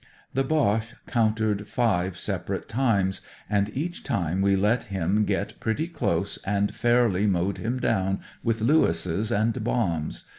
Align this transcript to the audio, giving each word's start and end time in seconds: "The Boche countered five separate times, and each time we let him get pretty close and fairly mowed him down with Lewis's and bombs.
"The 0.33 0.43
Boche 0.43 0.95
countered 1.05 1.67
five 1.67 2.17
separate 2.17 2.67
times, 2.67 3.21
and 3.47 3.69
each 3.77 4.01
time 4.01 4.41
we 4.41 4.55
let 4.55 4.85
him 4.85 5.25
get 5.25 5.59
pretty 5.59 5.87
close 5.87 6.37
and 6.37 6.73
fairly 6.73 7.27
mowed 7.27 7.59
him 7.59 7.79
down 7.79 8.19
with 8.43 8.61
Lewis's 8.61 9.31
and 9.31 9.63
bombs. 9.63 10.23